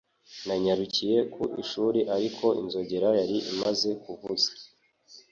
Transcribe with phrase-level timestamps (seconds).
[0.45, 4.49] Nanyarukiye ku ishuri ariko inzogera yari imaze kuvuza